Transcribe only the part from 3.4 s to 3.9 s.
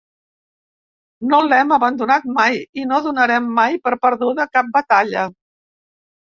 mai